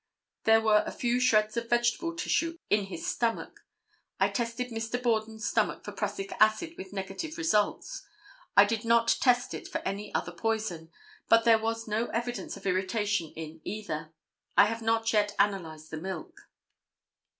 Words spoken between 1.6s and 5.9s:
vegetable tissue in his stomach. I tested Mr. Borden's stomach